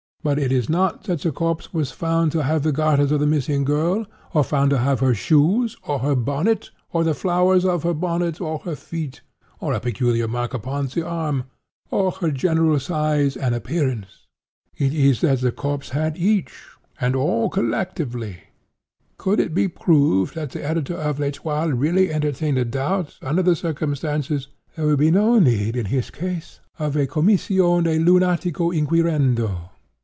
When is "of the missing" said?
3.11-3.63